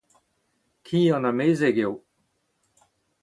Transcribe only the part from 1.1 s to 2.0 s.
an amezeg eo.